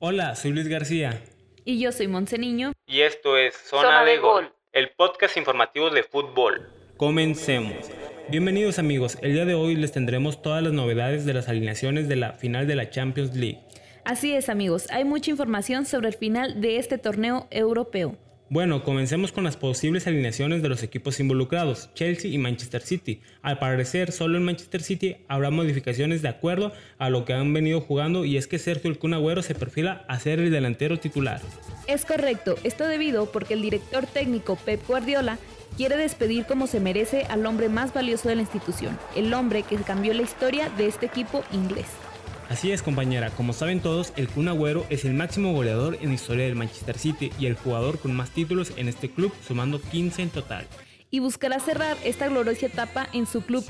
Hola, 0.00 0.36
soy 0.36 0.52
Luis 0.52 0.68
García. 0.68 1.20
Y 1.64 1.80
yo 1.80 1.90
soy 1.90 2.06
Niño. 2.06 2.72
Y 2.86 3.00
esto 3.00 3.36
es 3.36 3.56
Zona, 3.56 4.04
de, 4.04 4.18
Gol, 4.18 4.52
el 4.72 4.90
podcast 4.90 5.36
informativo 5.36 5.90
de 5.90 6.04
fútbol. 6.04 6.68
Comencemos. 6.96 7.74
Bienvenidos 8.28 8.78
amigos, 8.78 9.18
el 9.22 9.32
día 9.32 9.44
de 9.44 9.54
hoy 9.54 9.74
les 9.74 9.90
tendremos 9.90 10.40
todas 10.40 10.62
las 10.62 10.72
novedades 10.72 11.26
de 11.26 11.34
las 11.34 11.48
alineaciones 11.48 12.08
de 12.08 12.14
la 12.14 12.34
final 12.34 12.68
de 12.68 12.76
la 12.76 12.90
Champions 12.90 13.34
League. 13.34 13.58
Así 14.04 14.32
es 14.36 14.48
amigos, 14.48 14.86
hay 14.92 15.04
mucha 15.04 15.32
información 15.32 15.84
sobre 15.84 16.06
el 16.06 16.14
final 16.14 16.60
de 16.60 16.78
este 16.78 16.98
torneo 16.98 17.48
europeo. 17.50 18.16
Bueno, 18.50 18.82
comencemos 18.82 19.30
con 19.30 19.44
las 19.44 19.58
posibles 19.58 20.06
alineaciones 20.06 20.62
de 20.62 20.70
los 20.70 20.82
equipos 20.82 21.20
involucrados, 21.20 21.90
Chelsea 21.92 22.30
y 22.30 22.38
Manchester 22.38 22.80
City. 22.80 23.20
Al 23.42 23.58
parecer, 23.58 24.10
solo 24.10 24.38
en 24.38 24.44
Manchester 24.44 24.82
City 24.82 25.16
habrá 25.28 25.50
modificaciones 25.50 26.22
de 26.22 26.28
acuerdo 26.28 26.72
a 26.96 27.10
lo 27.10 27.26
que 27.26 27.34
han 27.34 27.52
venido 27.52 27.82
jugando 27.82 28.24
y 28.24 28.38
es 28.38 28.46
que 28.46 28.58
Sergio 28.58 28.90
El 28.90 28.98
Kun 28.98 29.12
Agüero 29.12 29.42
se 29.42 29.54
perfila 29.54 30.06
a 30.08 30.18
ser 30.18 30.40
el 30.40 30.50
delantero 30.50 30.98
titular. 30.98 31.42
Es 31.86 32.06
correcto, 32.06 32.54
esto 32.64 32.88
debido 32.88 33.30
porque 33.30 33.52
el 33.52 33.60
director 33.60 34.06
técnico 34.06 34.56
Pep 34.56 34.80
Guardiola 34.88 35.38
quiere 35.76 35.98
despedir 35.98 36.46
como 36.46 36.66
se 36.66 36.80
merece 36.80 37.26
al 37.28 37.44
hombre 37.44 37.68
más 37.68 37.92
valioso 37.92 38.30
de 38.30 38.36
la 38.36 38.42
institución, 38.42 38.98
el 39.14 39.34
hombre 39.34 39.62
que 39.62 39.76
cambió 39.76 40.14
la 40.14 40.22
historia 40.22 40.70
de 40.70 40.86
este 40.86 41.04
equipo 41.04 41.44
inglés. 41.52 41.86
Así 42.48 42.72
es 42.72 42.82
compañera, 42.82 43.28
como 43.30 43.52
saben 43.52 43.80
todos, 43.80 44.14
el 44.16 44.26
Kun 44.26 44.48
Agüero 44.48 44.86
es 44.88 45.04
el 45.04 45.12
máximo 45.12 45.52
goleador 45.52 45.98
en 46.00 46.08
la 46.08 46.14
historia 46.14 46.46
del 46.46 46.54
Manchester 46.54 46.96
City 46.96 47.30
y 47.38 47.44
el 47.44 47.56
jugador 47.56 47.98
con 47.98 48.16
más 48.16 48.30
títulos 48.30 48.72
en 48.76 48.88
este 48.88 49.10
club, 49.10 49.34
sumando 49.46 49.82
15 49.82 50.22
en 50.22 50.30
total. 50.30 50.66
Y 51.10 51.18
buscará 51.18 51.60
cerrar 51.60 51.98
esta 52.04 52.26
gloriosa 52.26 52.64
etapa 52.64 53.06
en 53.12 53.26
su 53.26 53.42
club 53.42 53.66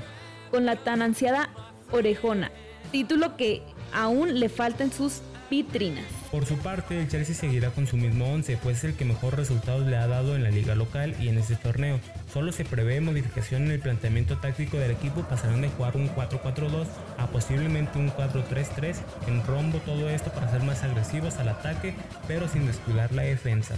con 0.52 0.64
la 0.64 0.76
tan 0.76 1.02
ansiada 1.02 1.50
Orejona, 1.90 2.52
título 2.92 3.36
que 3.36 3.62
aún 3.92 4.38
le 4.38 4.48
falta 4.48 4.84
en 4.84 4.92
sus 4.92 5.22
vitrinas. 5.50 6.04
Por 6.30 6.46
su 6.46 6.56
parte, 6.58 7.00
el 7.00 7.08
Chelsea 7.08 7.34
seguirá 7.34 7.70
con 7.70 7.86
su 7.86 7.96
mismo 7.96 8.32
11, 8.32 8.58
pues 8.62 8.78
es 8.78 8.84
el 8.84 8.94
que 8.94 9.04
mejor 9.04 9.36
resultados 9.36 9.86
le 9.86 9.96
ha 9.96 10.06
dado 10.06 10.36
en 10.36 10.42
la 10.42 10.50
liga 10.50 10.74
local 10.74 11.14
y 11.20 11.28
en 11.28 11.38
este 11.38 11.56
torneo. 11.56 12.00
Solo 12.32 12.52
se 12.52 12.64
prevé 12.64 13.00
modificación 13.00 13.64
en 13.64 13.72
el 13.72 13.80
planteamiento 13.80 14.38
táctico 14.38 14.76
del 14.76 14.90
equipo, 14.90 15.22
pasarán 15.22 15.62
de 15.62 15.70
jugar 15.70 15.96
un 15.96 16.08
4-4-2 16.14 16.86
a 17.16 17.26
posiblemente 17.28 17.98
un 17.98 18.10
4-3-3 18.10 18.96
en 19.26 19.46
rombo 19.46 19.78
todo 19.78 20.08
esto 20.08 20.30
para 20.30 20.50
ser 20.50 20.62
más 20.62 20.82
agresivos 20.82 21.36
al 21.36 21.48
ataque, 21.48 21.94
pero 22.26 22.48
sin 22.48 22.66
descuidar 22.66 23.12
la 23.12 23.22
defensa. 23.22 23.76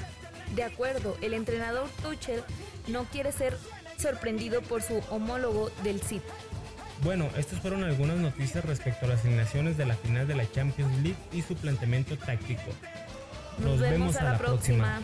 De 0.55 0.65
acuerdo, 0.65 1.17
el 1.23 1.35
entrenador 1.35 1.89
Tuchel 2.03 2.43
no 2.89 3.05
quiere 3.05 3.31
ser 3.31 3.57
sorprendido 3.99 4.63
por 4.63 4.83
su 4.83 5.01
homólogo 5.11 5.71
del 5.85 6.01
City. 6.01 6.25
Bueno, 7.03 7.29
estas 7.37 7.61
fueron 7.61 7.83
algunas 7.83 8.19
noticias 8.19 8.65
respecto 8.65 9.07
a 9.07 9.11
las 9.11 9.21
asignaciones 9.21 9.77
de 9.77 9.87
la 9.87 9.95
final 9.95 10.27
de 10.29 10.35
la 10.35 10.51
Champions 10.51 10.93
League 11.03 11.17
y 11.33 11.43
su 11.43 11.57
planteamiento 11.57 12.17
táctico. 12.19 12.63
Nos, 13.59 13.81
vemos, 13.81 14.17
a, 14.17 14.25
la, 14.25 14.39
próxima. 14.39 15.03